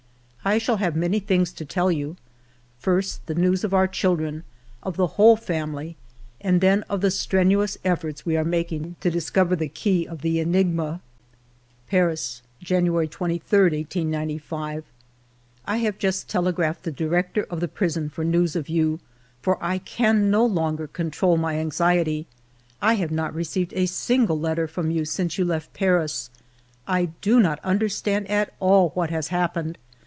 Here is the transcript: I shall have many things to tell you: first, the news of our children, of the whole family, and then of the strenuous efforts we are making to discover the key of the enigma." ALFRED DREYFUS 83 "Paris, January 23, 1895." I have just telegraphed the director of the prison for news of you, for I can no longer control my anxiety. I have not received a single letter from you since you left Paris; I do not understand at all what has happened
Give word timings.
I 0.43 0.57
shall 0.57 0.77
have 0.77 0.95
many 0.95 1.19
things 1.19 1.53
to 1.53 1.65
tell 1.65 1.91
you: 1.91 2.17
first, 2.79 3.27
the 3.27 3.35
news 3.35 3.63
of 3.63 3.75
our 3.75 3.85
children, 3.87 4.43
of 4.81 4.97
the 4.97 5.05
whole 5.13 5.35
family, 5.35 5.97
and 6.41 6.61
then 6.61 6.81
of 6.89 7.01
the 7.01 7.11
strenuous 7.11 7.77
efforts 7.85 8.25
we 8.25 8.35
are 8.35 8.43
making 8.43 8.95
to 9.01 9.11
discover 9.11 9.55
the 9.55 9.69
key 9.69 10.07
of 10.07 10.23
the 10.23 10.39
enigma." 10.39 10.83
ALFRED 10.83 11.01
DREYFUS 11.11 11.91
83 11.93 11.99
"Paris, 11.99 12.41
January 12.59 13.07
23, 13.07 13.59
1895." 13.61 14.83
I 15.73 15.77
have 15.77 15.99
just 15.99 16.27
telegraphed 16.27 16.81
the 16.81 16.91
director 16.91 17.45
of 17.47 17.59
the 17.59 17.67
prison 17.67 18.09
for 18.09 18.23
news 18.25 18.55
of 18.55 18.67
you, 18.67 18.99
for 19.43 19.63
I 19.63 19.77
can 19.77 20.31
no 20.31 20.43
longer 20.43 20.87
control 20.87 21.37
my 21.37 21.57
anxiety. 21.57 22.25
I 22.81 22.93
have 22.95 23.11
not 23.11 23.35
received 23.35 23.73
a 23.75 23.85
single 23.85 24.39
letter 24.39 24.67
from 24.67 24.89
you 24.89 25.05
since 25.05 25.37
you 25.37 25.45
left 25.45 25.73
Paris; 25.75 26.31
I 26.87 27.09
do 27.21 27.39
not 27.39 27.59
understand 27.63 28.27
at 28.31 28.55
all 28.59 28.89
what 28.95 29.11
has 29.11 29.27
happened 29.27 29.77